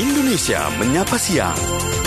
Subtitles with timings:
[0.00, 2.01] Indonesia Menyapa Siang.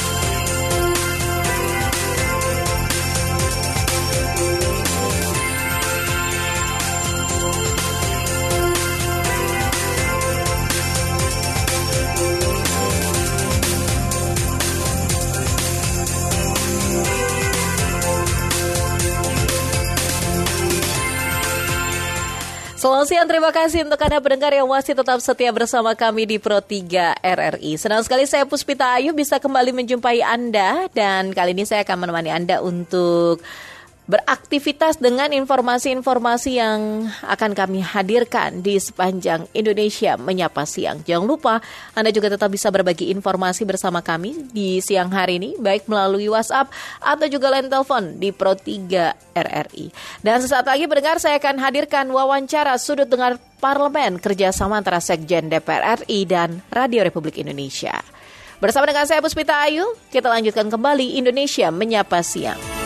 [22.86, 26.62] Selamat siang, terima kasih untuk Anda pendengar yang masih tetap setia bersama kami di Pro
[26.62, 27.82] 3 RRI.
[27.82, 32.30] Senang sekali saya Puspita Ayu bisa kembali menjumpai Anda dan kali ini saya akan menemani
[32.30, 33.42] Anda untuk
[34.06, 41.02] beraktivitas dengan informasi-informasi yang akan kami hadirkan di sepanjang Indonesia Menyapa Siang.
[41.02, 41.58] Jangan lupa
[41.98, 46.70] Anda juga tetap bisa berbagi informasi bersama kami di siang hari ini, baik melalui WhatsApp
[47.02, 49.86] atau juga line telepon di Pro 3 RRI.
[50.22, 56.06] Dan sesaat lagi pendengar saya akan hadirkan wawancara sudut dengar parlemen kerjasama antara Sekjen DPR
[56.06, 57.98] RI dan Radio Republik Indonesia.
[58.62, 62.85] Bersama dengan saya Puspita Ayu, kita lanjutkan kembali Indonesia Menyapa Siang.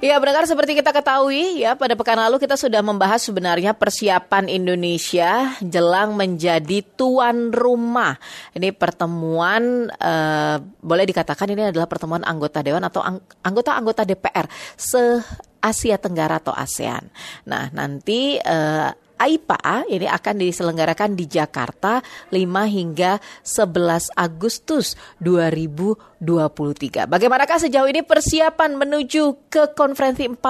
[0.00, 5.52] Ya, benar seperti kita ketahui ya pada pekan lalu kita sudah membahas sebenarnya persiapan Indonesia
[5.60, 8.16] jelang menjadi tuan rumah.
[8.56, 13.04] Ini pertemuan eh, boleh dikatakan ini adalah pertemuan anggota dewan atau
[13.44, 15.20] anggota-anggota DPR se
[15.60, 17.04] Asia Tenggara atau ASEAN.
[17.44, 18.88] Nah, nanti eh,
[19.20, 22.00] AIPA ini akan diselenggarakan di Jakarta
[22.32, 22.40] 5
[22.72, 27.04] hingga 11 Agustus 2023.
[27.04, 30.40] Bagaimanakah sejauh ini persiapan menuju ke konferensi 44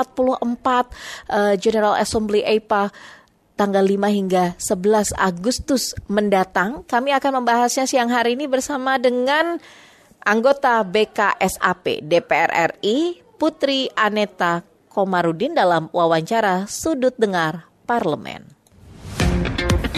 [0.47, 2.95] uh, General Assembly AIPA
[3.59, 6.87] tanggal 5 hingga 11 Agustus mendatang?
[6.87, 9.59] Kami akan membahasnya siang hari ini bersama dengan
[10.23, 14.63] anggota BKSAP DPR RI Putri Aneta
[14.93, 18.60] Komarudin dalam wawancara Sudut Dengar Parlemen.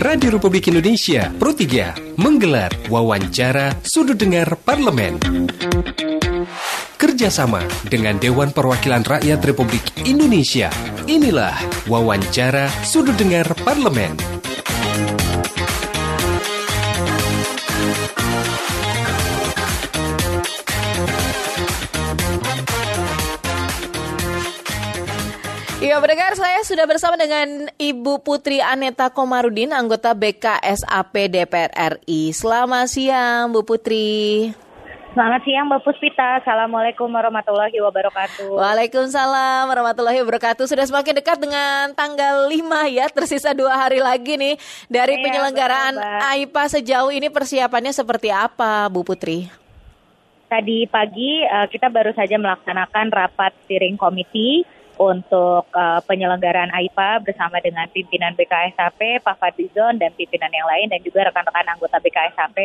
[0.02, 5.14] Radio Republik Indonesia Pro 3 menggelar wawancara sudut dengar parlemen.
[6.98, 10.74] Kerjasama dengan Dewan Perwakilan Rakyat Republik Indonesia.
[11.06, 11.54] Inilah
[11.86, 14.31] wawancara sudut dengar parlemen.
[25.92, 32.32] Ya, mendengar saya sudah bersama dengan Ibu Putri Aneta Komarudin, anggota BKSAP DPR RI.
[32.32, 34.48] Selamat siang, Bu Putri.
[35.12, 36.40] Selamat siang Mbak Puspita.
[36.40, 38.56] Assalamualaikum warahmatullahi wabarakatuh.
[38.56, 40.64] Waalaikumsalam warahmatullahi wabarakatuh.
[40.64, 43.12] Sudah semakin dekat dengan tanggal 5 ya.
[43.12, 44.56] Tersisa dua hari lagi nih
[44.88, 46.00] dari ya, penyelenggaraan
[46.32, 49.44] AIPA sejauh ini persiapannya seperti apa Bu Putri?
[50.48, 54.64] Tadi pagi eh, kita baru saja melaksanakan rapat steering committee
[55.10, 61.02] untuk uh, penyelenggaraan AIPA bersama dengan pimpinan BKSAP, Pak Fadlizon dan pimpinan yang lain dan
[61.02, 62.58] juga rekan-rekan anggota BKSAP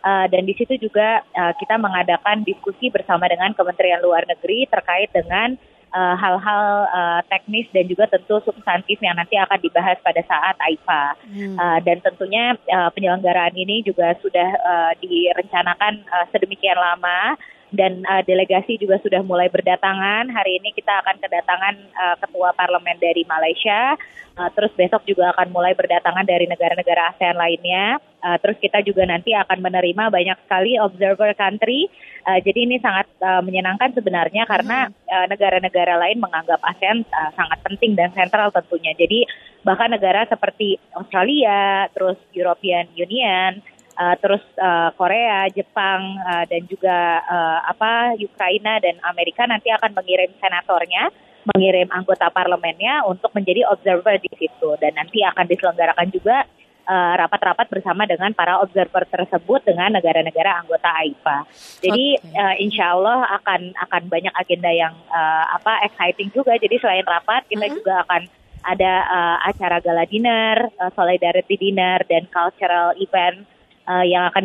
[0.00, 5.12] uh, dan di situ juga uh, kita mengadakan diskusi bersama dengan Kementerian Luar Negeri terkait
[5.12, 5.60] dengan
[5.94, 11.04] uh, hal-hal uh, teknis dan juga tentu substantif yang nanti akan dibahas pada saat AIPA
[11.30, 11.56] hmm.
[11.56, 17.38] uh, dan tentunya uh, penyelenggaraan ini juga sudah uh, direncanakan uh, sedemikian lama
[17.74, 20.30] dan uh, delegasi juga sudah mulai berdatangan.
[20.30, 23.98] Hari ini kita akan kedatangan uh, ketua parlemen dari Malaysia.
[24.34, 28.02] Uh, terus besok juga akan mulai berdatangan dari negara-negara ASEAN lainnya.
[28.18, 31.86] Uh, terus kita juga nanti akan menerima banyak sekali observer country.
[32.26, 37.58] Uh, jadi ini sangat uh, menyenangkan sebenarnya karena uh, negara-negara lain menganggap ASEAN uh, sangat
[37.62, 38.96] penting dan sentral tentunya.
[38.96, 39.28] Jadi
[39.62, 43.62] bahkan negara seperti Australia, terus European Union,
[43.98, 49.94] uh, terus uh, Korea, Jepang uh, dan juga uh, apa Ukraina dan Amerika nanti akan
[49.94, 51.10] mengirim senatornya,
[51.54, 56.46] mengirim anggota parlemennya untuk menjadi observer di situ dan nanti akan diselenggarakan juga
[56.84, 61.38] rapat-rapat uh, bersama dengan para observer tersebut dengan negara-negara anggota AIPA.
[61.80, 62.36] Jadi okay.
[62.36, 66.60] uh, insya Allah akan akan banyak agenda yang uh, apa exciting juga.
[66.60, 67.78] Jadi selain rapat kita mm -hmm.
[67.80, 68.22] juga akan
[68.64, 73.44] ada uh, acara gala dinner, uh, solidarity dinner dan cultural event
[73.88, 74.42] uh, yang akan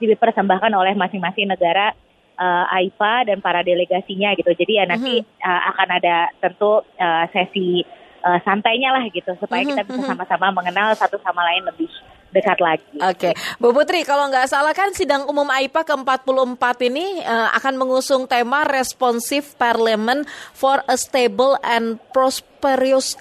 [0.00, 1.94] dipersembahkan oleh masing-masing negara
[2.40, 4.50] uh, AIPA dan para delegasinya gitu.
[4.54, 7.84] Jadi ya nanti uh, akan ada tentu uh, sesi
[8.24, 11.90] uh, santainya lah gitu supaya kita bisa sama-sama mengenal satu sama lain lebih
[12.30, 12.94] dekat lagi.
[13.02, 13.32] Oke, okay.
[13.58, 18.62] Bu Putri, kalau nggak salah kan sidang umum AIPA ke-44 ini uh, akan mengusung tema
[18.62, 23.18] Responsive Parliament for a Stable and Prosperous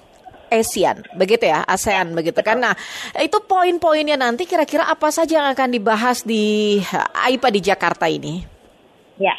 [0.50, 2.60] ASEAN, begitu ya, ASEAN begitu kan.
[2.60, 2.76] Nah,
[3.18, 6.78] itu poin-poinnya nanti kira-kira apa saja yang akan dibahas di
[7.16, 8.44] AIPA di Jakarta ini?
[9.22, 9.36] Ya.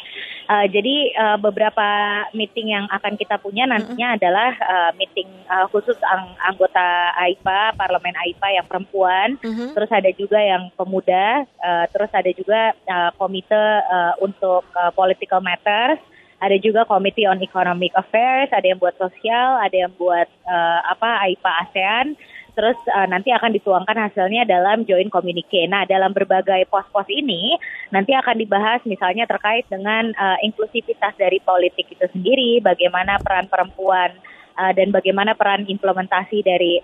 [0.51, 1.87] Uh, jadi uh, beberapa
[2.35, 4.19] meeting yang akan kita punya nantinya mm -hmm.
[4.19, 9.69] adalah uh, meeting uh, khusus ang anggota AIPA, parlemen AIPA yang perempuan, mm -hmm.
[9.71, 13.55] terus ada juga yang pemuda, uh, terus ada juga uh, komite
[13.87, 16.03] uh, untuk uh, political matters,
[16.41, 21.29] ada juga Committee on Economic Affairs, ada yang buat sosial, ada yang buat uh, apa
[21.29, 22.07] AIPA ASEAN.
[22.51, 25.69] Terus uh, nanti akan dituangkan hasilnya dalam joint communique.
[25.69, 27.55] Nah, dalam berbagai pos-pos ini
[27.93, 34.11] nanti akan dibahas misalnya terkait dengan uh, inklusivitas dari politik itu sendiri, bagaimana peran perempuan
[34.57, 36.81] uh, dan bagaimana peran implementasi dari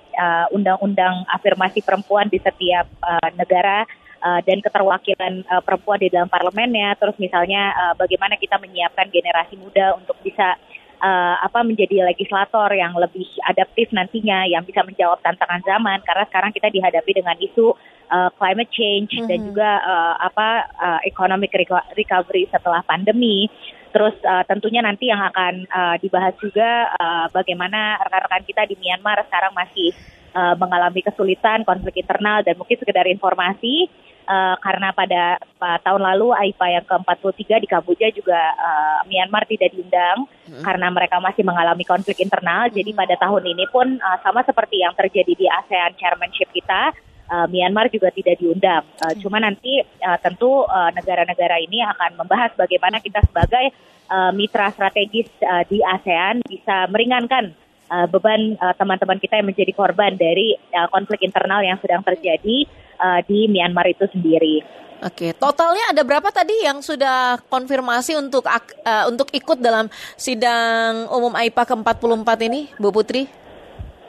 [0.54, 3.84] undang-undang uh, afirmasi perempuan di setiap uh, negara
[4.22, 6.98] uh, dan keterwakilan uh, perempuan di dalam parlemennya.
[6.98, 10.58] Terus misalnya uh, bagaimana kita menyiapkan generasi muda untuk bisa
[11.02, 16.52] uh, apa menjadi legislator yang lebih adaptif nantinya yang bisa menjawab tantangan zaman karena sekarang
[16.54, 17.74] kita dihadapi dengan isu
[18.10, 19.30] uh, climate change mm -hmm.
[19.30, 21.54] dan juga uh, apa uh, economic
[21.96, 23.50] recovery setelah pandemi.
[23.88, 29.26] Terus uh, tentunya nanti yang akan uh, dibahas juga uh, bagaimana rekan-rekan kita di Myanmar
[29.26, 29.96] sekarang masih
[30.38, 33.90] uh, mengalami kesulitan konflik internal dan mungkin sekedar informasi
[34.28, 39.74] uh, karena pada uh, tahun lalu AIPA yang ke-43 di Kamboja juga uh, Myanmar tidak
[39.74, 40.62] diundang hmm.
[40.62, 42.68] karena mereka masih mengalami konflik internal.
[42.68, 42.76] Hmm.
[42.76, 46.94] Jadi pada tahun ini pun uh, sama seperti yang terjadi di ASEAN chairmanship kita,
[47.32, 48.84] uh, Myanmar juga tidak diundang.
[49.02, 49.20] Uh, hmm.
[49.24, 53.72] Cuma nanti uh, tentu negara-negara uh, ini akan membahas bagaimana kita sebagai
[54.12, 57.56] uh, mitra strategis uh, di ASEAN bisa meringankan
[57.92, 62.68] uh, beban teman-teman uh, kita yang menjadi korban dari uh, konflik internal yang sedang terjadi
[63.00, 64.78] uh, di Myanmar itu sendiri.
[64.98, 71.38] Oke, totalnya ada berapa tadi yang sudah konfirmasi untuk uh, untuk ikut dalam sidang umum
[71.38, 73.30] AIPA ke-44 ini, Bu Putri?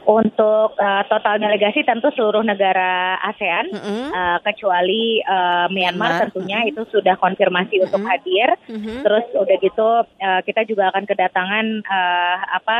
[0.09, 4.05] Untuk uh, total delegasi tentu seluruh negara ASEAN, mm -hmm.
[4.09, 6.73] uh, kecuali uh, Myanmar, Myanmar tentunya mm -hmm.
[6.73, 7.87] itu sudah konfirmasi mm -hmm.
[7.93, 8.49] untuk hadir.
[8.73, 8.99] Mm -hmm.
[9.05, 12.79] Terus udah gitu uh, kita juga akan kedatangan uh, apa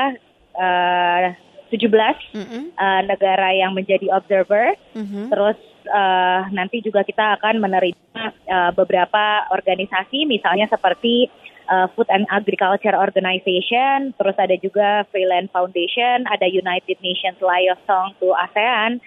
[0.57, 1.25] uh,
[1.69, 2.65] 17 mm -hmm.
[2.73, 4.81] uh, negara yang menjadi observer.
[4.97, 5.25] Mm -hmm.
[5.29, 11.29] Terus uh, nanti juga kita akan menerima uh, beberapa organisasi misalnya seperti
[11.69, 18.33] uh, Food and Agriculture Organization, terus ada juga Freeland Foundation, ada United Nations Liaison to
[18.33, 19.01] ASEAN,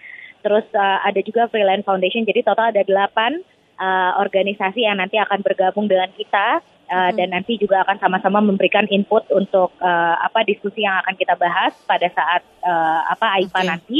[0.45, 2.25] terus uh, ada juga Freeland Foundation.
[2.25, 3.41] Jadi total ada delapan
[3.81, 7.17] uh, organisasi yang nanti akan bergabung dengan kita uh, hmm.
[7.17, 11.73] dan nanti juga akan sama-sama memberikan input untuk uh, apa diskusi yang akan kita bahas
[11.89, 13.67] pada saat uh, apa AIPA okay.
[13.67, 13.99] nanti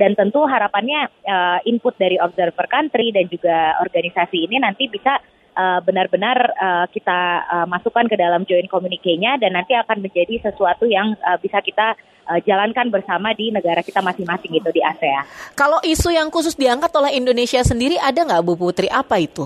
[0.00, 5.20] dan tentu harapannya uh, input dari observer country dan juga organisasi ini nanti bisa
[5.52, 10.88] uh, benar-benar uh, kita uh, masukkan ke dalam joint communique-nya dan nanti akan menjadi sesuatu
[10.88, 12.00] yang uh, bisa kita
[12.32, 15.28] uh, jalankan bersama di negara kita masing-masing itu di ASEAN.
[15.52, 18.88] Kalau isu yang khusus diangkat oleh Indonesia sendiri ada nggak Bu Putri?
[18.88, 19.44] Apa itu?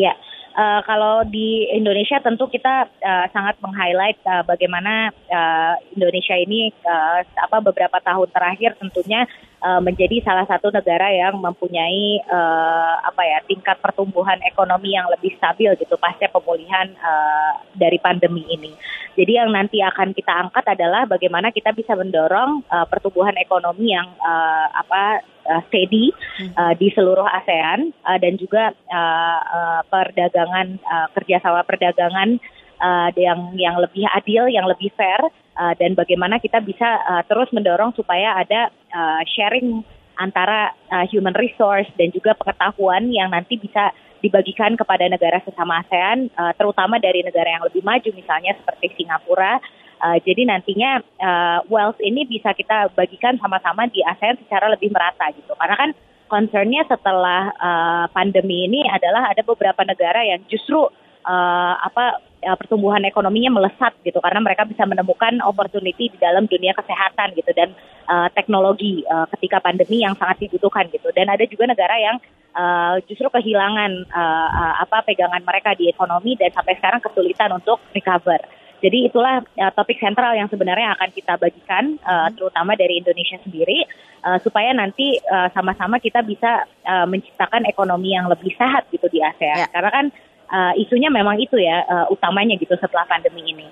[0.00, 0.14] Ya,
[0.58, 7.22] Uh, kalau di Indonesia tentu kita uh, sangat meng-highlight uh, bagaimana uh, Indonesia ini uh,
[7.22, 9.22] apa beberapa tahun terakhir tentunya
[9.62, 15.34] uh, menjadi salah satu negara yang mempunyai uh, apa ya tingkat pertumbuhan ekonomi yang lebih
[15.38, 18.72] stabil gitu pasca pemulihan uh, dari pandemi ini.
[19.18, 24.06] Jadi yang nanti akan kita angkat adalah bagaimana kita bisa mendorong uh, pertumbuhan ekonomi yang
[24.22, 26.14] uh, apa uh, steady
[26.54, 32.38] uh, di seluruh ASEAN uh, dan juga uh, uh, perdagangan uh, kerjasama perdagangan
[32.78, 35.18] uh, yang yang lebih adil, yang lebih fair
[35.58, 39.82] uh, dan bagaimana kita bisa uh, terus mendorong supaya ada uh, sharing
[40.18, 46.30] antara uh, human resource dan juga pengetahuan yang nanti bisa dibagikan kepada negara sesama ASEAN,
[46.34, 49.62] uh, terutama dari negara yang lebih maju, misalnya seperti Singapura,
[49.98, 55.26] Uh, jadi nantinya uh, wealth ini bisa kita bagikan sama-sama di ASEAN secara lebih merata
[55.34, 55.50] gitu.
[55.58, 55.90] Karena kan
[56.30, 60.86] concernnya setelah uh, pandemi ini adalah ada beberapa negara yang justru
[61.26, 66.74] uh, apa uh, pertumbuhan ekonominya melesat gitu karena mereka bisa menemukan opportunity di dalam dunia
[66.74, 67.74] kesehatan gitu dan
[68.06, 71.10] uh, teknologi uh, ketika pandemi yang sangat dibutuhkan gitu.
[71.14, 72.16] Dan ada juga negara yang
[72.54, 77.82] uh, justru kehilangan uh, uh, apa pegangan mereka di ekonomi dan sampai sekarang kesulitan untuk
[77.94, 78.40] recover.
[78.78, 83.82] Jadi itulah uh, topik sentral yang sebenarnya akan kita bagikan, uh, terutama dari Indonesia sendiri,
[84.22, 85.18] uh, supaya nanti
[85.50, 89.66] sama-sama uh, kita bisa uh, menciptakan ekonomi yang lebih sehat gitu di ASEAN.
[89.66, 89.68] Ya.
[89.70, 90.06] Karena kan
[90.48, 93.66] uh, isunya memang itu ya uh, utamanya gitu setelah pandemi ini.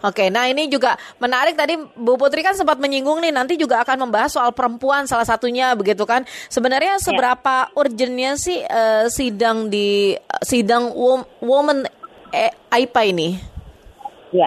[0.00, 4.08] Oke, nah ini juga menarik tadi Bu Putri kan sempat menyinggung nih nanti juga akan
[4.08, 6.24] membahas soal perempuan salah satunya begitu kan.
[6.48, 7.02] Sebenarnya ya.
[7.02, 7.72] seberapa ya.
[7.76, 10.92] urgentnya sih uh, sidang di uh, sidang
[11.40, 11.86] Women
[12.30, 13.28] eh, AIPA ini?
[14.30, 14.46] Ya,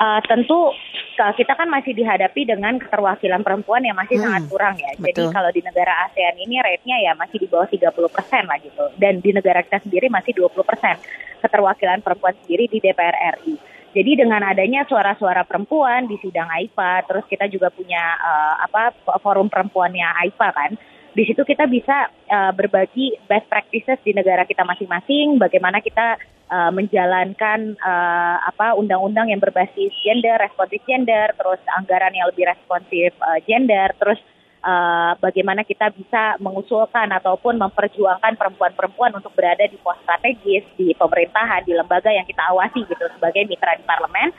[0.00, 0.72] uh, tentu
[1.12, 4.90] kita kan masih dihadapi dengan keterwakilan perempuan yang masih hmm, sangat kurang ya.
[4.96, 5.08] Betul.
[5.08, 8.84] Jadi kalau di negara ASEAN ini rate-nya ya masih di bawah 30 persen lah gitu.
[8.96, 10.96] Dan di negara kita sendiri masih 20 persen
[11.42, 13.54] keterwakilan perempuan sendiri di DPR RI.
[13.92, 19.52] Jadi dengan adanya suara-suara perempuan di sidang AIPA, terus kita juga punya uh, apa forum
[19.52, 20.72] perempuannya AIPA kan.
[21.12, 26.16] Di situ kita bisa uh, berbagi best practices di negara kita masing-masing, bagaimana kita
[26.48, 33.12] uh, menjalankan uh, apa undang-undang yang berbasis gender, responsif gender, terus anggaran yang lebih responsif
[33.20, 34.16] uh, gender, terus
[34.64, 41.68] uh, bagaimana kita bisa mengusulkan ataupun memperjuangkan perempuan-perempuan untuk berada di pos strategis di pemerintahan,
[41.68, 44.32] di lembaga yang kita awasi gitu sebagai mitra di parlemen.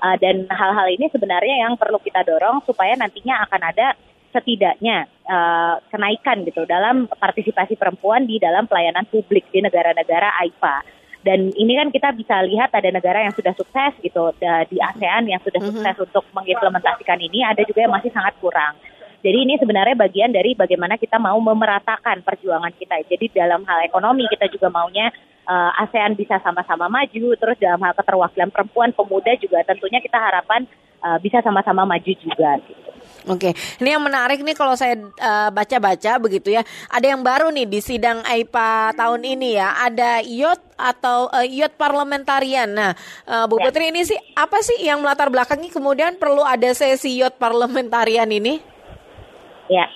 [0.00, 3.92] Uh, dan hal-hal ini sebenarnya yang perlu kita dorong supaya nantinya akan ada
[4.30, 10.76] setidaknya uh, kenaikan gitu dalam partisipasi perempuan di dalam pelayanan publik di negara-negara AIPA.
[11.20, 15.40] Dan ini kan kita bisa lihat ada negara yang sudah sukses gitu di ASEAN yang
[15.44, 15.68] sudah mhm.
[15.68, 16.06] sukses mm -hmm.
[16.08, 18.74] untuk mengimplementasikan ini, ada juga yang masih sangat kurang.
[19.20, 23.04] Jadi ini sebenarnya bagian dari bagaimana kita mau memeratakan perjuangan kita.
[23.04, 25.12] Jadi dalam hal ekonomi kita juga maunya
[25.44, 30.64] uh, ASEAN bisa sama-sama maju, terus dalam hal keterwakilan perempuan, pemuda juga tentunya kita harapan
[31.04, 32.64] uh, bisa sama-sama maju juga.
[32.64, 32.99] Gitu.
[33.28, 34.96] Oke, ini yang menarik nih kalau saya
[35.52, 36.62] baca baca-baca begitu ya.
[36.90, 39.76] Ada yang baru nih di sidang AIPA tahun ini ya.
[39.86, 42.68] Ada IOT atau uh, IOT parlementarian.
[42.74, 42.92] Nah,
[43.30, 43.70] uh, Bu ya.
[43.70, 48.58] Putri ini sih apa sih yang melatar belakangi kemudian perlu ada sesi IOT parlementarian ini?
[49.70, 49.86] Ya,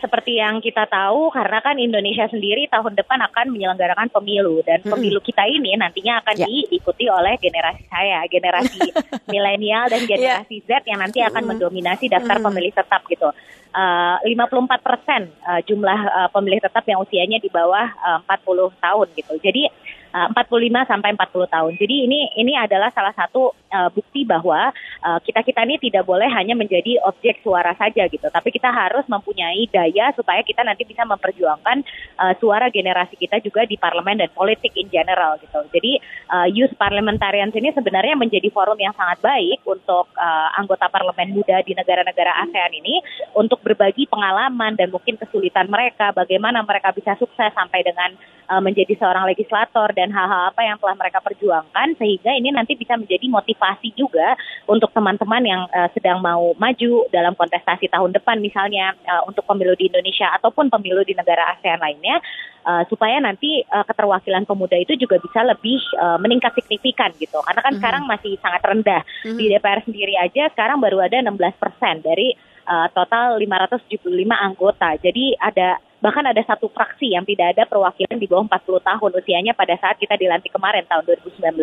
[0.00, 5.20] seperti yang kita tahu karena kan Indonesia sendiri tahun depan akan menyelenggarakan pemilu dan pemilu
[5.20, 6.46] kita ini nantinya akan ya.
[6.48, 8.80] diikuti oleh generasi saya, generasi
[9.32, 10.08] milenial dan ya.
[10.08, 13.28] generasi Z yang nanti akan mendominasi daftar pemilih tetap gitu.
[13.70, 19.06] Uh, 54 persen uh, jumlah uh, pemilih tetap yang usianya di bawah uh, 40 tahun
[19.14, 19.34] gitu.
[19.38, 19.70] Jadi
[20.10, 21.72] 45 eh, sampai 40 tahun.
[21.78, 26.28] Jadi ini ini adalah salah satu uh, bukti bahwa uh, kita kita ini tidak boleh
[26.28, 31.04] hanya menjadi objek suara saja gitu, tapi kita harus mempunyai daya supaya kita nanti bisa
[31.08, 31.82] memperjuangkan
[32.20, 35.60] uh, suara generasi kita juga di parlemen dan politik in general gitu.
[35.72, 41.32] Jadi uh, youth parliamentarians ini sebenarnya menjadi forum yang sangat baik untuk uh, anggota parlemen
[41.36, 43.00] muda di negara-negara ASEAN ini
[43.36, 48.12] untuk berbagi pengalaman dan mungkin kesulitan mereka, bagaimana mereka bisa sukses sampai dengan
[48.58, 53.30] menjadi seorang legislator dan hal-hal apa yang telah mereka perjuangkan sehingga ini nanti bisa menjadi
[53.30, 54.34] motivasi juga
[54.66, 59.74] untuk teman-teman yang uh, sedang mau maju dalam kontestasi tahun depan misalnya uh, untuk pemilu
[59.78, 62.18] di Indonesia ataupun pemilu di negara ASEAN lainnya
[62.66, 67.60] uh, supaya nanti uh, keterwakilan pemuda itu juga bisa lebih uh, meningkat signifikan gitu karena
[67.60, 67.78] kan mm -hmm.
[67.80, 69.38] sekarang masih sangat rendah mm -hmm.
[69.38, 72.34] di DPR sendiri aja sekarang baru ada 16 persen dari
[72.66, 78.26] uh, total 575 anggota jadi ada bahkan ada satu fraksi yang tidak ada perwakilan di
[78.26, 81.60] bawah 40 tahun usianya pada saat kita dilantik kemarin tahun 2019.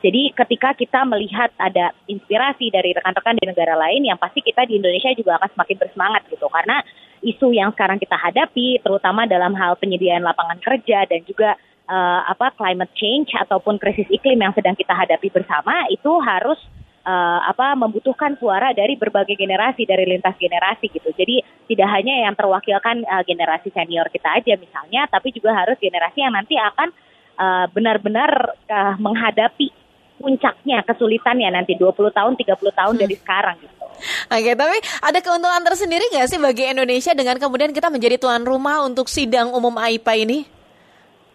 [0.00, 4.80] Jadi ketika kita melihat ada inspirasi dari rekan-rekan di negara lain yang pasti kita di
[4.80, 6.80] Indonesia juga akan semakin bersemangat gitu karena
[7.20, 11.52] isu yang sekarang kita hadapi terutama dalam hal penyediaan lapangan kerja dan juga
[11.84, 16.56] uh, apa climate change ataupun krisis iklim yang sedang kita hadapi bersama itu harus
[17.04, 21.12] uh, apa membutuhkan suara dari berbagai generasi dari lintas generasi gitu.
[21.12, 26.24] Jadi tidak hanya yang terwakilkan uh, generasi senior kita aja misalnya, tapi juga harus generasi
[26.24, 26.88] yang nanti akan
[27.72, 28.52] benar-benar
[29.00, 29.72] menghadapi
[30.20, 33.02] puncaknya kesulitannya nanti 20 tahun 30 tahun hmm.
[33.02, 33.74] dari sekarang gitu.
[34.32, 38.80] Oke, tapi ada keuntungan tersendiri nggak sih bagi Indonesia dengan kemudian kita menjadi tuan rumah
[38.84, 40.38] untuk sidang umum AIPA ini?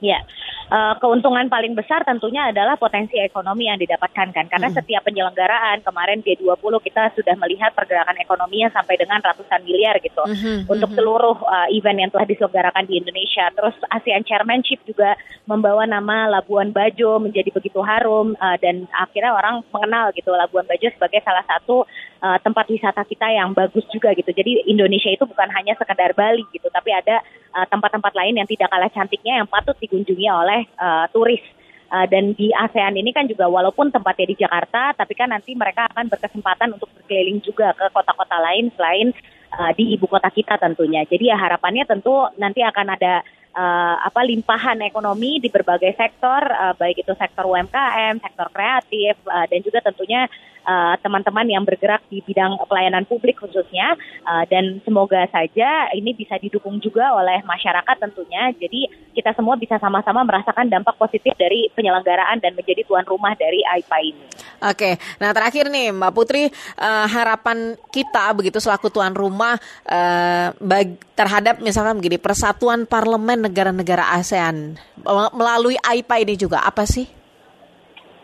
[0.02, 0.22] Ya,
[0.70, 4.78] uh, keuntungan paling besar tentunya adalah potensi ekonomi yang didapatkan kan karena hmm.
[4.78, 10.70] setiap penyelenggaraan kemarin G20 kita sudah melihat pergerakan ekonominya sampai dengan ratusan miliar gitu hmm.
[10.70, 10.98] untuk hmm.
[10.98, 16.74] seluruh uh, event yang telah diselenggarakan di Indonesia terus ASEAN Chairmanship juga membawa nama Labuan
[16.74, 21.86] Bajo menjadi begitu harum uh, dan akhirnya orang mengenal gitu Labuan Bajo sebagai salah satu
[22.22, 26.46] uh, tempat wisata kita yang bagus juga gitu jadi Indonesia itu bukan hanya sekedar Bali
[26.50, 27.22] gitu tapi ada
[27.56, 31.44] tempat-tempat uh, lain yang tidak kalah cantiknya yang patut dikunjungi oleh oleh uh, turis.
[31.86, 35.86] Uh, dan di ASEAN ini kan juga walaupun tempatnya di Jakarta, tapi kan nanti mereka
[35.94, 39.14] akan berkesempatan untuk berkeliling juga ke kota-kota lain selain
[39.54, 41.06] uh, di ibu kota kita tentunya.
[41.06, 43.22] Jadi ya harapannya tentu nanti akan ada
[43.54, 49.46] uh, apa limpahan ekonomi di berbagai sektor, uh, baik itu sektor UMKM, sektor kreatif, uh,
[49.46, 50.26] dan juga tentunya
[50.66, 56.36] teman teman-teman yang bergerak di bidang pelayanan publik khususnya uh, dan semoga saja ini bisa
[56.38, 62.44] didukung juga oleh masyarakat tentunya jadi kita semua bisa sama-sama merasakan dampak positif dari penyelenggaraan
[62.44, 64.26] dan menjadi tuan rumah dari AIPA ini.
[64.60, 69.56] Oke, nah terakhir nih Mbak Putri uh, harapan kita begitu selaku tuan rumah
[69.88, 70.52] uh,
[71.16, 74.76] terhadap misalkan begini persatuan parlemen negara-negara ASEAN
[75.32, 77.15] melalui AIPA ini juga apa sih?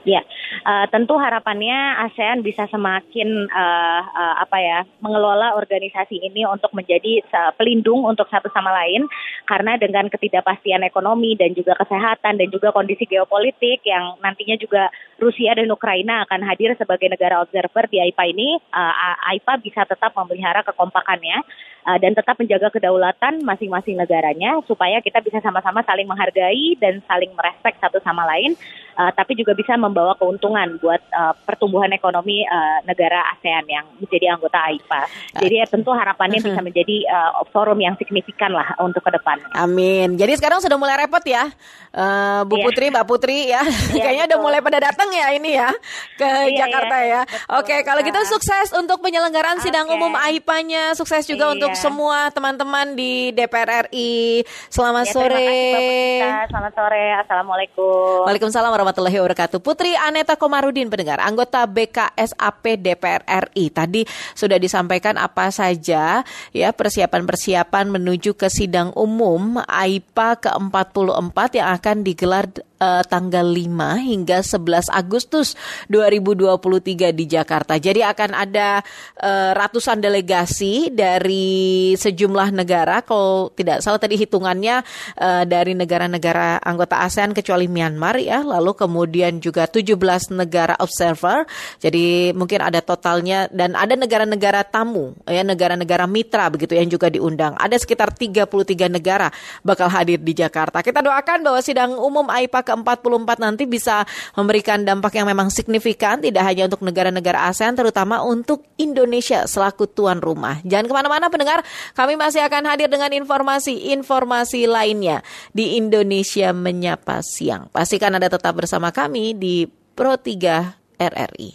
[0.01, 0.25] Ya,
[0.61, 7.23] Uh, tentu harapannya ASEAN bisa semakin uh, uh, apa ya mengelola organisasi ini untuk menjadi
[7.55, 9.07] pelindung untuk satu sama lain.
[9.47, 15.55] Karena dengan ketidakpastian ekonomi dan juga kesehatan dan juga kondisi geopolitik yang nantinya juga Rusia
[15.55, 20.61] dan Ukraina akan hadir sebagai negara observer di AIPA ini, uh, AIPA bisa tetap memelihara
[20.67, 21.41] kekompakannya
[21.85, 27.31] uh, dan tetap menjaga kedaulatan masing-masing negaranya supaya kita bisa sama-sama saling menghargai dan saling
[27.33, 28.53] merespek satu sama lain
[28.97, 34.39] uh, tapi juga bisa membawa keuntungan buat uh, pertumbuhan ekonomi uh, negara ASEAN yang menjadi
[34.39, 35.01] anggota AIPA.
[35.43, 39.43] Jadi ya tentu harapannya bisa menjadi uh, forum yang signifikan lah untuk ke depan.
[39.57, 40.15] Amin.
[40.15, 41.51] Jadi sekarang sudah mulai repot ya,
[41.91, 42.65] uh, Bu yeah.
[42.65, 43.61] Putri, Mbak Putri ya.
[43.91, 44.31] Yeah, Kayaknya betul.
[44.31, 45.69] udah mulai pada datang ya ini ya
[46.15, 47.21] ke yeah, Jakarta yeah, ya.
[47.59, 49.67] Oke, okay, kalau gitu sukses untuk penyelenggaraan okay.
[49.67, 51.55] sidang umum AIPA-nya, sukses juga yeah.
[51.57, 54.45] untuk semua teman-teman di DPR RI.
[54.69, 55.35] Selamat yeah, sore.
[55.35, 57.05] Terima kasih, Selamat sore.
[57.25, 58.29] Assalamualaikum.
[58.29, 59.59] Waalaikumsalam warahmatullahi wabarakatuh.
[59.59, 63.73] Putri Aneta Komarudin pendengar, anggota BKSAP DPR RI.
[63.73, 64.01] Tadi
[64.37, 66.21] sudah disampaikan apa saja
[66.53, 72.45] ya persiapan-persiapan menuju ke sidang umum AIPA ke-44 yang akan digelar
[72.81, 75.53] uh, tanggal 5 hingga 11 Agustus
[75.87, 77.77] 2023 di Jakarta.
[77.77, 78.81] Jadi akan ada
[79.21, 84.81] uh, ratusan delegasi dari sejumlah negara kalau tidak salah tadi hitungannya
[85.21, 91.47] uh, dari negara-negara anggota ASEAN kecuali Myanmar ya, lalu kemudian juga 17 negara observer.
[91.79, 97.55] Jadi mungkin ada totalnya dan ada negara-negara tamu ya negara-negara mitra begitu yang juga diundang.
[97.55, 99.31] Ada sekitar 33 negara
[99.63, 100.83] bakal hadir di Jakarta.
[100.83, 104.03] Kita doakan bahwa sidang umum AIPA ke-44 nanti bisa
[104.35, 110.19] memberikan dampak yang memang signifikan tidak hanya untuk negara-negara ASEAN terutama untuk Indonesia selaku tuan
[110.19, 110.59] rumah.
[110.65, 111.61] Jangan ke mana-mana pendengar,
[111.93, 115.21] kami masih akan hadir dengan informasi-informasi lainnya
[115.53, 117.69] di Indonesia Menyapa Siang.
[117.69, 119.60] Pastikan Anda tetap bersama kami di
[119.91, 121.51] Pro 3 RRI.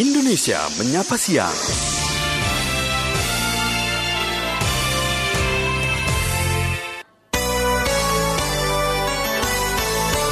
[0.00, 1.58] Indonesia Menyapa Siang.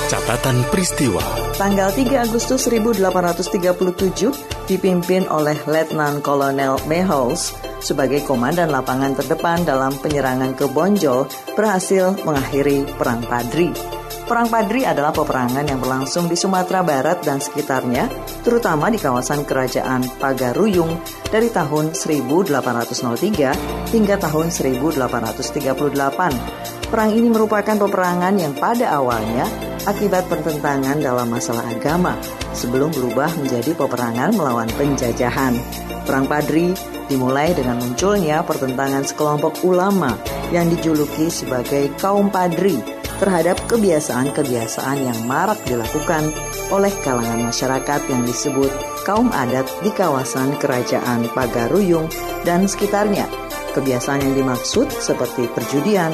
[0.09, 4.33] Catatan peristiwa Tanggal 3 Agustus 1837
[4.65, 7.53] dipimpin oleh Letnan Kolonel Mehols
[7.85, 13.77] sebagai komandan lapangan terdepan dalam penyerangan ke Bonjol berhasil mengakhiri Perang Padri.
[14.25, 18.09] Perang Padri adalah peperangan yang berlangsung di Sumatera Barat dan sekitarnya,
[18.41, 20.97] terutama di kawasan kerajaan Pagaruyung
[21.29, 26.80] dari tahun 1803 hingga tahun 1838.
[26.91, 29.47] Perang ini merupakan peperangan yang pada awalnya
[29.87, 32.19] akibat pertentangan dalam masalah agama
[32.51, 35.55] sebelum berubah menjadi peperangan melawan penjajahan.
[36.03, 36.75] Perang Padri
[37.07, 40.19] dimulai dengan munculnya pertentangan sekelompok ulama
[40.51, 42.75] yang dijuluki sebagai kaum Padri
[43.23, 46.27] terhadap kebiasaan-kebiasaan yang marak dilakukan
[46.75, 48.73] oleh kalangan masyarakat yang disebut
[49.07, 52.11] kaum adat di kawasan kerajaan Pagaruyung
[52.43, 53.31] dan sekitarnya.
[53.71, 56.11] Kebiasaan yang dimaksud seperti perjudian,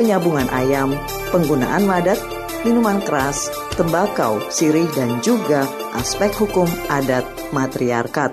[0.00, 0.96] penyabungan ayam,
[1.28, 2.16] penggunaan madat,
[2.64, 8.32] minuman keras, tembakau, sirih, dan juga aspek hukum adat matriarkat.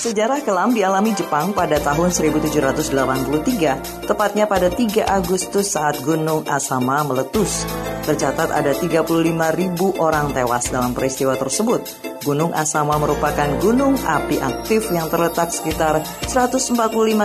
[0.00, 7.64] Sejarah kelam dialami Jepang pada tahun 1783, tepatnya pada 3 Agustus saat Gunung Asama meletus.
[8.04, 9.08] Tercatat ada 35
[9.56, 12.09] ribu orang tewas dalam peristiwa tersebut.
[12.20, 16.76] Gunung Asama merupakan gunung api aktif yang terletak sekitar 145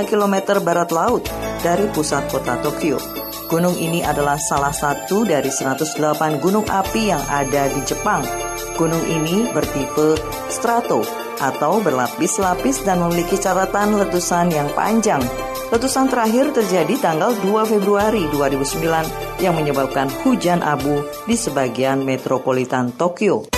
[0.08, 1.28] km barat laut
[1.60, 2.96] dari pusat kota Tokyo.
[3.52, 8.24] Gunung ini adalah salah satu dari 108 gunung api yang ada di Jepang.
[8.80, 10.16] Gunung ini bertipe
[10.48, 11.04] strato
[11.44, 15.22] atau berlapis-lapis dan memiliki catatan letusan yang panjang.
[15.76, 23.55] Letusan terakhir terjadi tanggal 2 Februari 2009 yang menyebabkan hujan abu di sebagian metropolitan Tokyo.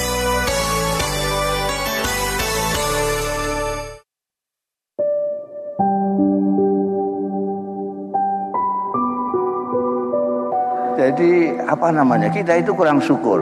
[11.17, 13.41] Jadi apa namanya kita itu kurang syukur.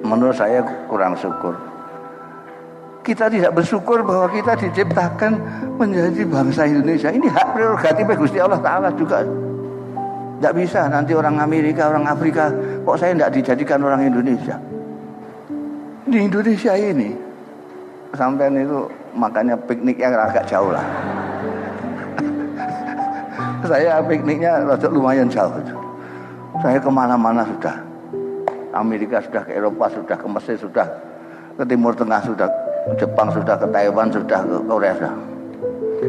[0.00, 1.52] Menurut saya kurang syukur
[3.00, 5.32] kita tidak bersyukur bahwa kita diciptakan
[5.80, 7.08] menjadi bangsa Indonesia.
[7.08, 9.24] Ini hak prerogatif Gusti Allah Ta'ala juga.
[10.40, 12.48] Tidak bisa nanti orang Amerika, orang Afrika,
[12.86, 14.56] kok saya tidak dijadikan orang Indonesia.
[16.08, 17.12] Di Indonesia ini,
[18.16, 20.86] sampai itu makanya piknik yang agak jauh lah.
[23.68, 25.79] saya pikniknya lumayan jauh.
[26.60, 27.76] Saya ke mana-mana sudah.
[28.70, 30.86] Amerika sudah ke Eropa, sudah ke Mesir, sudah
[31.58, 32.46] ke Timur Tengah, sudah
[33.00, 35.14] Jepang sudah ke Taiwan sudah ke Korea sudah.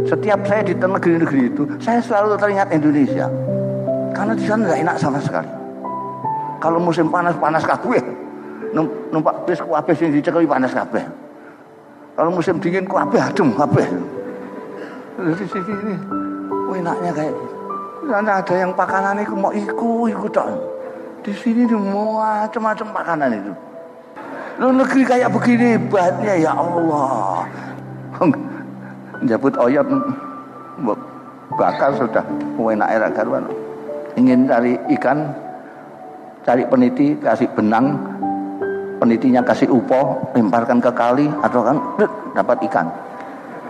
[0.07, 3.27] Setiap saya di negeri-negeri itu, saya selalu teringat Indonesia.
[4.11, 5.51] Karena di sana tidak enak sama sekali.
[6.59, 8.03] Kalau musim panas panas kabeh.
[9.11, 11.03] Numpak bis kabeh sing dicekeli panas kabeh.
[12.15, 13.87] Kalau musim dingin kabeh adem kabeh.
[15.15, 15.95] Di sini ini
[16.75, 17.60] enaknya kayak gitu.
[18.11, 20.51] Karena ada yang pakanan itu mau iku iku tok.
[21.23, 23.53] Di sini mau macam-macam makanan itu.
[24.59, 27.47] Lu negeri kayak begini hebatnya ya Allah.
[29.31, 29.87] Jabut oyot
[31.55, 32.25] bakar sudah
[32.59, 33.47] enak era karuan.
[34.19, 35.31] Ingin cari ikan,
[36.43, 37.95] cari peniti, kasih benang,
[38.99, 41.77] penitinya kasih upo, lemparkan ke kali atau kan
[42.35, 42.91] dapat ikan.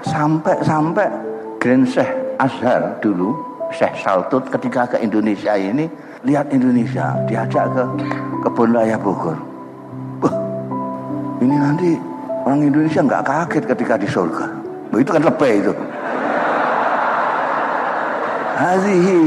[0.02, 1.08] Sampai-sampai
[1.62, 2.10] Grand Syekh
[2.42, 5.88] Azhar dulu, Syekh Saltut ketika ke Indonesia ini
[6.28, 7.84] lihat Indonesia, diajak ke
[8.46, 9.38] kebun raya Bogor.
[10.22, 10.36] Wah,
[11.42, 11.90] ini nanti
[12.46, 14.46] orang Indonesia nggak kaget ketika di surga.
[14.92, 15.74] Begitu kan lebih itu.
[18.62, 19.22] Hazihi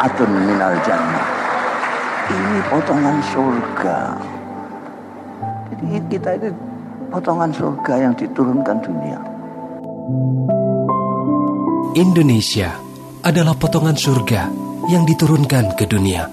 [0.00, 1.26] atun minal jannah.
[2.32, 3.98] Ini potongan surga.
[5.68, 6.48] Jadi kita ini
[7.12, 9.20] potongan surga yang diturunkan dunia.
[11.92, 12.72] Indonesia
[13.22, 14.50] adalah potongan surga
[14.90, 16.26] yang diturunkan ke dunia.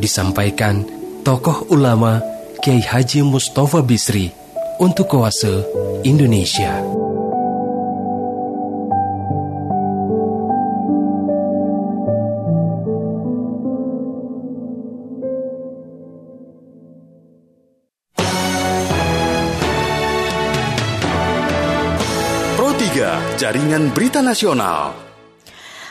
[0.00, 0.82] Disampaikan
[1.20, 2.20] tokoh ulama
[2.64, 4.32] Kiai Haji Mustafa Bisri
[4.80, 5.62] untuk Koase
[6.02, 6.80] Indonesia.
[22.56, 25.03] Pro 3 Jaringan Berita Nasional.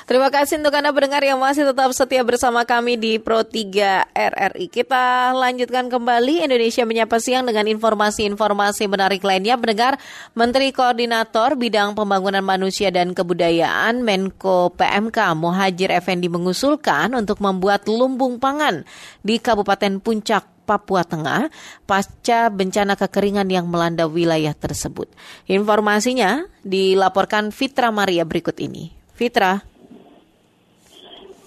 [0.03, 4.67] Terima kasih untuk Anda pendengar yang masih tetap setia bersama kami di Pro 3 RRI.
[4.67, 9.55] Kita lanjutkan kembali Indonesia Menyapa Siang dengan informasi-informasi menarik lainnya.
[9.55, 9.95] Pendengar,
[10.35, 18.43] Menteri Koordinator Bidang Pembangunan Manusia dan Kebudayaan Menko PMK Muhajir Effendi mengusulkan untuk membuat lumbung
[18.43, 18.83] pangan
[19.23, 21.47] di Kabupaten Puncak Papua Tengah
[21.87, 25.07] pasca bencana kekeringan yang melanda wilayah tersebut.
[25.47, 28.91] Informasinya dilaporkan Fitra Maria berikut ini.
[29.15, 29.72] Fitra.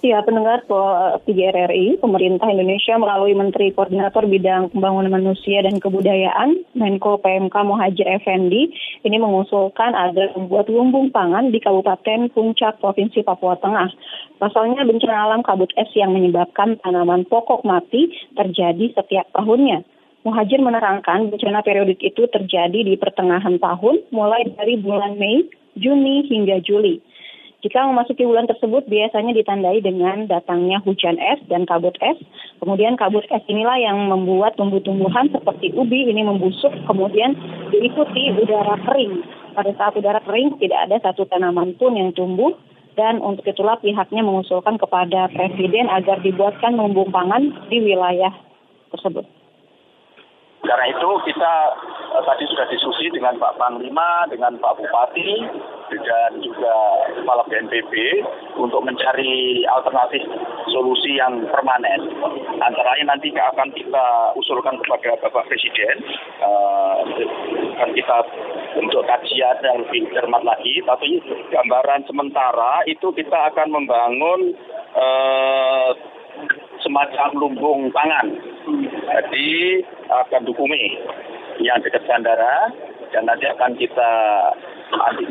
[0.05, 0.61] Ya, pendengar
[1.25, 8.69] PGRRI, pemerintah Indonesia melalui Menteri Koordinator Bidang Pembangunan Manusia dan Kebudayaan, Menko PMK Muhajir Effendi,
[9.01, 13.89] ini mengusulkan agar membuat lumbung pangan di Kabupaten Puncak, Provinsi Papua Tengah.
[14.37, 19.81] Pasalnya bencana alam kabut es yang menyebabkan tanaman pokok mati terjadi setiap tahunnya.
[20.21, 26.61] Muhajir menerangkan bencana periodik itu terjadi di pertengahan tahun, mulai dari bulan Mei, Juni, hingga
[26.61, 27.01] Juli.
[27.67, 32.15] Jika memasuki bulan tersebut biasanya ditandai dengan datangnya hujan es dan kabut es.
[32.63, 37.35] Kemudian kabut es inilah yang membuat tumbuh-tumbuhan seperti ubi ini membusuk, kemudian
[37.75, 39.19] diikuti udara kering.
[39.51, 42.55] Pada saat udara kering tidak ada satu tanaman pun yang tumbuh
[42.95, 48.31] dan untuk itulah pihaknya mengusulkan kepada Presiden agar dibuatkan lumbung pangan di wilayah
[48.95, 49.36] tersebut.
[50.67, 51.53] Karena itu kita
[52.11, 55.47] uh, tadi sudah diskusi dengan Pak Panglima, dengan Pak Bupati,
[55.87, 56.75] dan juga
[57.15, 57.93] Kepala BNPB
[58.59, 60.27] untuk mencari alternatif
[60.67, 62.11] solusi yang permanen.
[62.59, 66.03] Antara lain nanti akan kita usulkan kepada Bapak Presiden,
[66.43, 66.99] uh,
[67.79, 68.17] akan kita
[68.83, 71.23] untuk kajian yang lebih cermat lagi, tapi
[71.55, 74.51] gambaran sementara itu kita akan membangun
[74.99, 75.91] uh,
[76.87, 78.31] semacam lumbung pangan.
[79.11, 80.95] Jadi akan dukumi
[81.59, 82.71] yang dekat bandara
[83.11, 84.11] dan nanti akan kita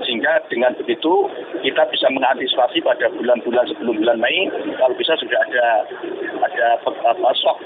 [0.05, 1.33] sehingga dengan begitu
[1.65, 5.67] kita bisa mengantisipasi pada bulan-bulan sebelum bulan Mei kalau bisa sudah ada
[6.45, 7.59] ada apa stok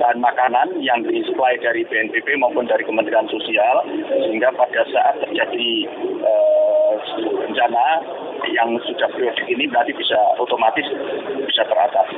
[0.00, 5.70] bahan makanan yang disuplai dari BNPB maupun dari Kementerian Sosial sehingga pada saat terjadi
[6.24, 6.92] uh,
[7.44, 7.86] bencana
[8.48, 10.86] yang sudah periodik ini berarti bisa otomatis
[11.44, 12.16] bisa teratasi.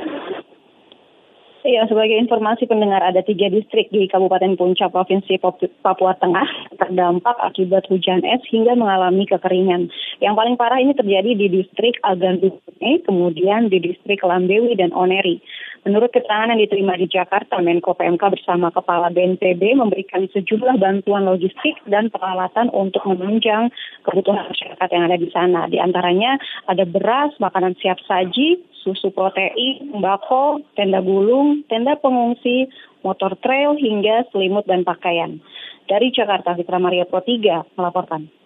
[1.61, 5.37] Ya, sebagai informasi pendengar ada tiga distrik di Kabupaten Puncak Provinsi
[5.85, 9.93] Papua Tengah terdampak akibat hujan es hingga mengalami kekeringan.
[10.25, 15.37] Yang paling parah ini terjadi di distrik Agandune, kemudian di distrik Lambewi dan Oneri.
[15.81, 21.81] Menurut keterangan yang diterima di Jakarta, Menko PMK bersama Kepala BNPB memberikan sejumlah bantuan logistik
[21.89, 23.73] dan peralatan untuk menunjang
[24.05, 25.65] kebutuhan masyarakat yang ada di sana.
[25.65, 26.37] Di antaranya
[26.69, 32.69] ada beras, makanan siap saji, susu protein, sembako, tenda gulung, tenda pengungsi,
[33.01, 35.41] motor trail, hingga selimut dan pakaian.
[35.89, 38.40] Dari Jakarta, Fitra Maria Pro 3 melaporkan.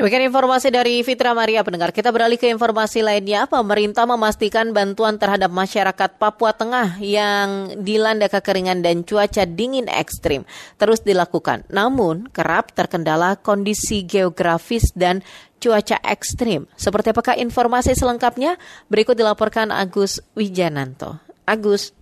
[0.00, 1.92] Demikian informasi dari Fitra Maria pendengar.
[1.92, 3.44] Kita beralih ke informasi lainnya.
[3.44, 10.48] Pemerintah memastikan bantuan terhadap masyarakat Papua Tengah yang dilanda kekeringan dan cuaca dingin ekstrim
[10.80, 11.68] terus dilakukan.
[11.68, 15.20] Namun kerap terkendala kondisi geografis dan
[15.60, 16.64] cuaca ekstrim.
[16.80, 18.56] Seperti apakah informasi selengkapnya?
[18.88, 21.20] Berikut dilaporkan Agus Wijananto.
[21.44, 21.99] Agus.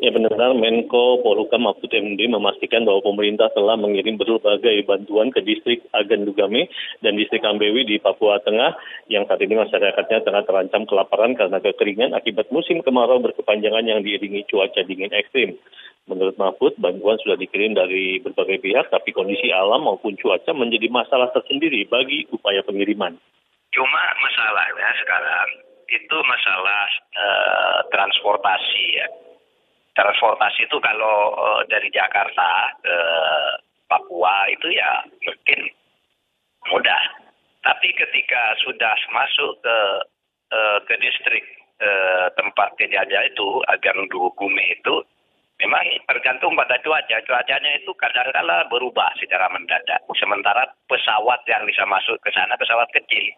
[0.00, 5.84] Ya benar, Menko Polhukam Mahfud MD memastikan bahwa pemerintah telah mengirim berbagai bantuan ke distrik
[5.92, 6.72] Agan Dugame
[7.04, 8.80] dan distrik Ambewi di Papua Tengah
[9.12, 14.48] yang saat ini masyarakatnya tengah terancam kelaparan karena kekeringan akibat musim kemarau berkepanjangan yang diiringi
[14.48, 15.60] cuaca dingin ekstrim.
[16.08, 21.28] Menurut Mahfud, bantuan sudah dikirim dari berbagai pihak, tapi kondisi alam maupun cuaca menjadi masalah
[21.36, 23.20] tersendiri bagi upaya pengiriman.
[23.76, 25.48] Cuma masalahnya sekarang
[25.92, 26.88] itu masalah
[27.20, 29.06] uh, transportasi ya
[30.00, 32.96] transportasi itu kalau uh, dari Jakarta ke
[33.84, 35.60] Papua itu ya mungkin
[36.72, 37.02] mudah.
[37.60, 39.78] Tapi ketika sudah masuk ke
[40.56, 41.44] uh, ke distrik
[41.84, 45.04] uh, tempat kejadian itu agar Gume itu
[45.60, 47.20] memang tergantung pada cuaca.
[47.20, 50.00] Cuacanya itu kadang-kala berubah secara mendadak.
[50.16, 53.36] Sementara pesawat yang bisa masuk ke sana pesawat kecil.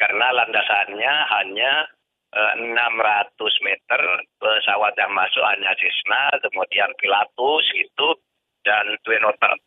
[0.00, 1.84] Karena landasannya hanya
[2.30, 4.00] 600 eh, meter
[4.38, 8.08] pesawat yang masuk hanya Cessna, kemudian Pilatus itu
[8.62, 9.58] dan Twin Otter.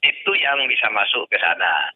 [0.00, 1.92] Itu yang bisa masuk ke sana.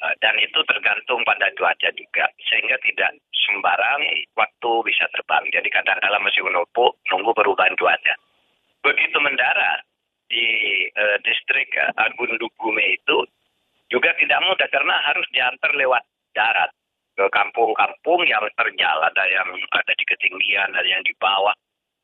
[0.00, 2.24] Eh, dan itu tergantung pada cuaca juga.
[2.48, 4.00] Sehingga tidak sembarang
[4.32, 5.44] waktu bisa terbang.
[5.52, 8.14] Jadi kadang-kadang masih menunggu, nunggu perubahan cuaca.
[8.80, 9.84] Begitu mendarat
[10.28, 10.44] di
[10.92, 13.28] uh, distrik Agun Dugume itu
[13.92, 16.72] juga tidak mudah karena harus diantar lewat darat
[17.14, 21.54] ke kampung-kampung yang terjal ada yang ada di ketinggian ada yang di bawah.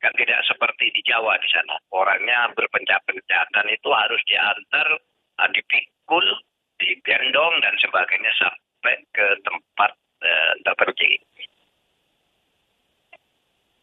[0.01, 1.77] Kan tidak seperti di Jawa di sana.
[1.92, 4.88] Orangnya berpencak-pencak dan itu harus diantar
[5.42, 6.25] ah, dipikul
[6.81, 9.92] digendong dan sebagainya sampai ke tempat
[10.25, 11.20] eh, terpergi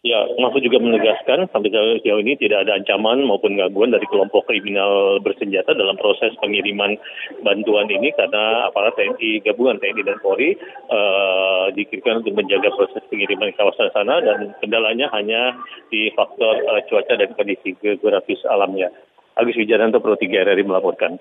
[0.08, 5.20] Ya, Mahfud juga menegaskan sampai sejauh ini tidak ada ancaman maupun gangguan dari kelompok kriminal
[5.20, 6.96] bersenjata dalam proses pengiriman
[7.44, 10.56] bantuan ini karena aparat TNI gabungan TNI dan Polri
[10.88, 15.60] uh, dikirimkan untuk menjaga proses pengiriman kawasan sana dan kendalanya hanya
[15.92, 18.88] di faktor uh, cuaca dan kondisi geografis alamnya.
[19.36, 21.20] Agus Wijananto Pro 3 RRI melaporkan.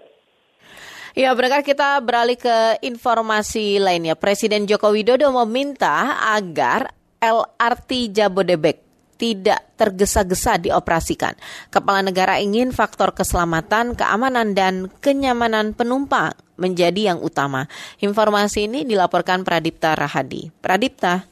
[1.19, 4.15] Ya, berangkat kita beralih ke informasi lainnya.
[4.15, 11.35] Presiden Joko Widodo meminta agar LRT Jabodebek tidak tergesa-gesa dioperasikan.
[11.73, 17.69] Kepala negara ingin faktor keselamatan, keamanan, dan kenyamanan penumpang menjadi yang utama.
[18.01, 20.53] Informasi ini dilaporkan Pradipta Rahadi.
[20.61, 21.25] Pradipta.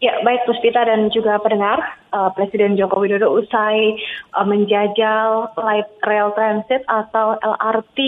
[0.00, 1.76] Ya, baik Puspita dan juga pendengar,
[2.16, 4.00] uh, Presiden Joko Widodo usai
[4.32, 7.98] uh, menjajal light rail transit atau LRT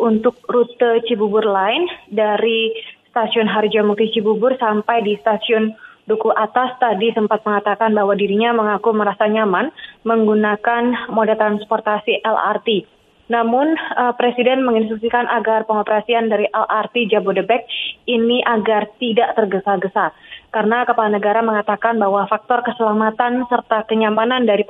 [0.00, 2.72] untuk rute Cibubur Line dari
[3.12, 9.26] stasiun Harjamukti Cibubur sampai di stasiun Duku Atas tadi sempat mengatakan bahwa dirinya mengaku merasa
[9.26, 9.74] nyaman
[10.06, 12.86] menggunakan moda transportasi LRT.
[13.26, 17.66] Namun uh, Presiden menginstruksikan agar pengoperasian dari LRT Jabodebek
[18.06, 20.14] ini agar tidak tergesa-gesa.
[20.54, 24.62] Karena Kepala Negara mengatakan bahwa faktor keselamatan serta kenyamanan dari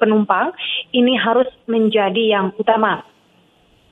[0.00, 0.56] penumpang
[0.96, 3.04] ini harus menjadi yang utama.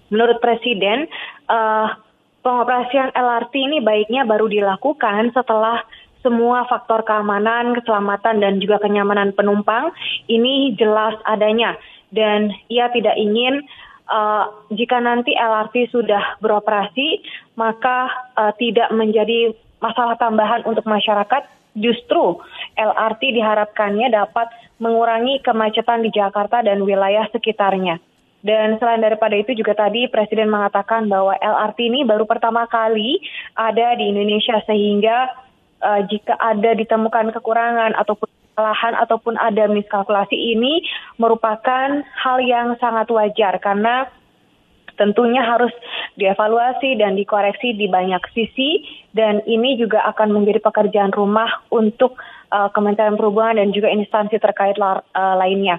[0.09, 1.13] Menurut Presiden,
[1.53, 1.93] uh,
[2.41, 5.85] pengoperasian LRT ini baiknya baru dilakukan setelah
[6.27, 9.95] semua faktor keamanan, keselamatan, dan juga kenyamanan penumpang
[10.27, 11.79] ini jelas adanya.
[12.11, 13.63] Dan ia tidak ingin
[14.11, 17.23] uh, jika nanti LRT sudah beroperasi,
[17.55, 21.47] maka uh, tidak menjadi masalah tambahan untuk masyarakat.
[21.77, 22.41] Justru
[22.75, 24.49] LRT diharapkannya dapat
[24.81, 28.01] mengurangi kemacetan di Jakarta dan wilayah sekitarnya.
[28.47, 33.19] Dan selain daripada itu juga tadi Presiden mengatakan bahwa LRT ini baru pertama kali
[33.59, 35.46] ada di Indonesia sehingga
[35.83, 40.81] uh, jika ada ditemukan kekurangan ataupun kesalahan ataupun ada miskalkulasi ini
[41.21, 44.09] merupakan hal yang sangat wajar karena
[44.97, 45.71] tentunya harus
[46.17, 48.81] dievaluasi dan dikoreksi di banyak sisi
[49.13, 52.17] dan ini juga akan menjadi pekerjaan rumah untuk
[52.49, 55.03] uh, Kementerian Perhubungan dan juga instansi terkait uh,
[55.37, 55.77] lainnya.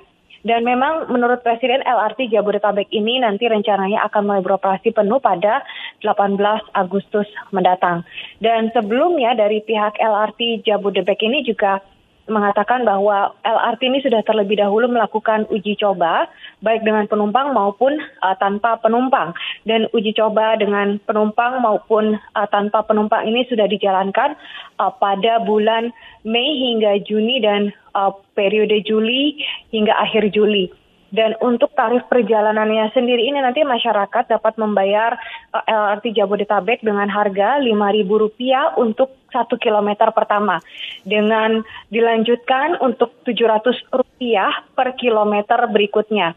[0.47, 5.59] Dan memang menurut Presiden LRT Jabodetabek ini nanti rencananya akan mulai beroperasi penuh pada
[5.99, 6.39] 18
[6.71, 8.07] Agustus mendatang.
[8.39, 11.83] Dan sebelumnya dari pihak LRT Jabodebek ini juga
[12.27, 16.27] mengatakan bahwa LRT ini sudah terlebih dahulu melakukan uji coba
[16.59, 19.31] baik dengan penumpang maupun uh, tanpa penumpang
[19.63, 24.35] dan uji coba dengan penumpang maupun uh, tanpa penumpang ini sudah dijalankan
[24.79, 25.91] uh, pada bulan
[26.27, 29.39] Mei hingga Juni dan uh, periode Juli
[29.71, 30.86] hingga akhir Juli.
[31.07, 35.15] Dan untuk tarif perjalanannya sendiri ini nanti masyarakat dapat membayar
[35.55, 40.59] uh, LRT Jabodetabek dengan harga Rp5.000 untuk satu kilometer pertama.
[41.07, 46.35] Dengan dilanjutkan untuk Rp700 per kilometer berikutnya.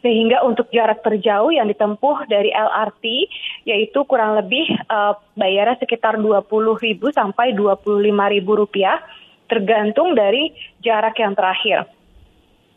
[0.00, 3.04] Sehingga untuk jarak terjauh yang ditempuh dari LRT
[3.68, 8.48] yaitu kurang lebih uh, bayarnya sekitar Rp20.000 sampai Rp25.000
[9.48, 11.99] tergantung dari jarak yang terakhir.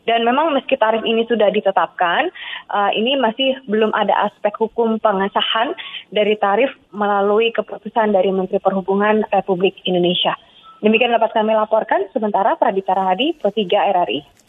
[0.04, 2.28] Dan memang meski tarif ini sudah ditetapkan,
[2.72, 5.72] uh, ini masih belum ada aspek hukum pengesahan
[6.12, 10.36] dari tarif melalui keputusan dari Menteri Perhubungan Republik Indonesia.
[10.84, 12.12] Demikian dapat kami laporkan.
[12.12, 13.64] Sementara Pradipta Rahadi, Pro 3
[13.96, 14.44] RRI.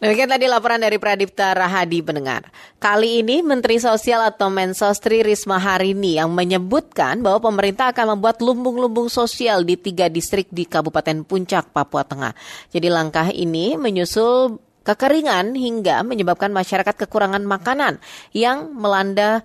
[0.00, 2.48] Demikian tadi laporan dari Pradipta Rahadi pendengar.
[2.80, 8.40] Kali ini Menteri Sosial atau Mensos Tri Risma Harini yang menyebutkan bahwa pemerintah akan membuat
[8.40, 12.32] lumbung-lumbung sosial di tiga distrik di Kabupaten Puncak, Papua Tengah.
[12.72, 18.00] Jadi langkah ini menyusul kekeringan hingga menyebabkan masyarakat kekurangan makanan
[18.32, 19.44] yang melanda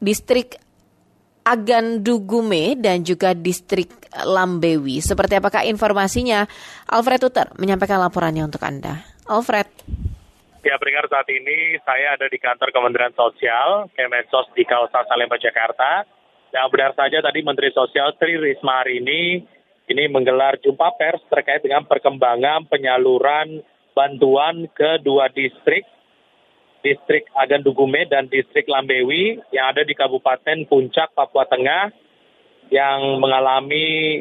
[0.00, 0.60] distrik
[1.44, 5.04] Agan Dugume dan juga distrik Lambewi.
[5.04, 6.48] Seperti apakah informasinya?
[6.88, 9.04] Alfred Tuter menyampaikan laporannya untuk Anda.
[9.28, 9.68] Alfred.
[10.64, 16.08] Ya, pendengar saat ini saya ada di kantor Kementerian Sosial, Kemensos di kawasan Salemba, Jakarta.
[16.48, 19.44] Yang benar saja tadi Menteri Sosial Tri Risma hari ini
[19.84, 23.60] ini menggelar jumpa pers terkait dengan perkembangan penyaluran
[23.94, 25.86] bantuan ke dua distrik,
[26.82, 31.94] distrik Agan Dugume dan distrik Lambewi yang ada di Kabupaten Puncak, Papua Tengah
[32.68, 34.20] yang mengalami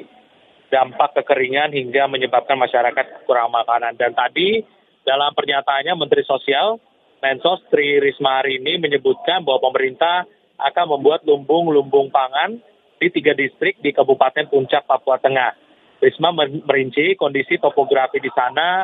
[0.69, 3.97] dampak kekeringan hingga menyebabkan masyarakat kurang makanan.
[3.97, 4.61] Dan tadi
[5.03, 6.79] dalam pernyataannya Menteri Sosial
[7.19, 10.27] Mensos Tri Risma hari ini menyebutkan bahwa pemerintah
[10.59, 12.59] akan membuat lumbung-lumbung pangan
[12.99, 15.55] di tiga distrik di Kabupaten Puncak, Papua Tengah.
[16.03, 16.35] Risma
[16.67, 18.83] merinci kondisi topografi di sana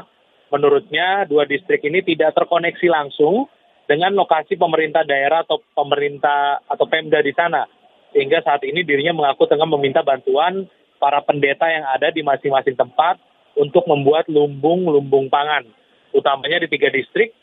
[0.50, 3.50] menurutnya dua distrik ini tidak terkoneksi langsung
[3.90, 7.66] dengan lokasi pemerintah daerah atau pemerintah atau Pemda di sana.
[8.14, 10.70] Sehingga saat ini dirinya mengaku tengah meminta bantuan
[11.02, 13.18] para pendeta yang ada di masing-masing tempat
[13.58, 15.66] untuk membuat lumbung-lumbung pangan.
[16.14, 17.34] Utamanya di tiga distrik,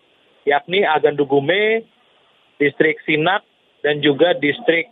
[0.47, 1.87] yakni Agandugume,
[2.59, 3.43] distrik Sinak,
[3.83, 4.91] dan juga distrik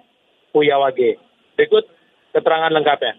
[0.55, 1.18] Puyawage.
[1.59, 1.87] Berikut
[2.35, 3.18] keterangan lengkapnya.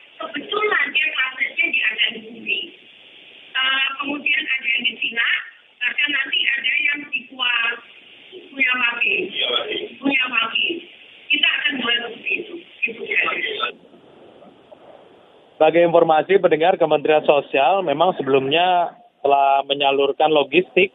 [15.61, 20.89] Sebagai informasi pendengar Kementerian Sosial memang sebelumnya telah menyalurkan logistik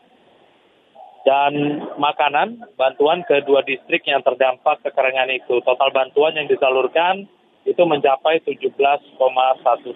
[1.23, 5.63] dan makanan bantuan ke dua distrik yang terdampak kekeringan itu.
[5.63, 7.31] Total bantuan yang disalurkan
[7.63, 9.07] itu mencapai 17,1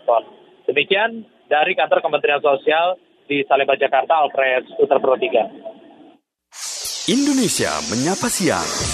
[0.06, 0.22] ton.
[0.70, 2.94] Demikian dari kantor Kementerian Sosial
[3.26, 7.10] di Salemba, Jakarta, Alfred Putra Pro 3.
[7.10, 8.89] Indonesia menyapa siang.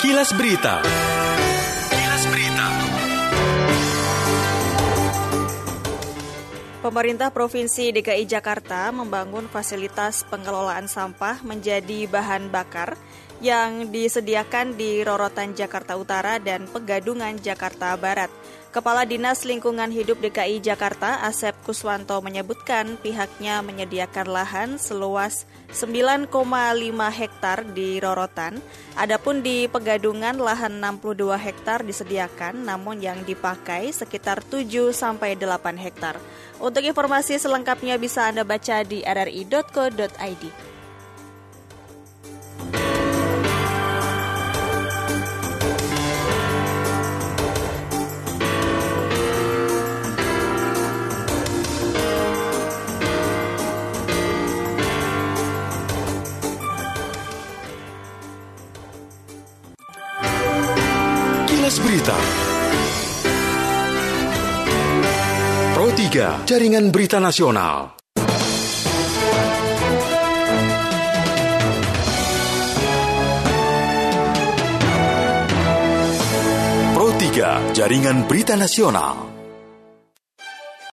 [0.00, 0.80] Kilas Berita.
[1.92, 2.66] Kilas Berita.
[6.80, 12.96] Pemerintah Provinsi DKI Jakarta membangun fasilitas pengelolaan sampah menjadi bahan bakar
[13.40, 18.28] yang disediakan di Rorotan Jakarta Utara dan Pegadungan Jakarta Barat.
[18.70, 25.42] Kepala Dinas Lingkungan Hidup DKI Jakarta, Asep Kuswanto menyebutkan pihaknya menyediakan lahan seluas
[25.74, 26.30] 9,5
[27.10, 28.62] hektar di Rorotan.
[28.94, 36.14] Adapun di Pegadungan lahan 62 hektar disediakan namun yang dipakai sekitar 7 sampai 8 hektar.
[36.62, 40.70] Untuk informasi selengkapnya bisa Anda baca di rri.co.id.
[66.10, 67.94] 3, Jaringan Berita Nasional.
[76.98, 79.29] Pro 3, Jaringan Berita Nasional.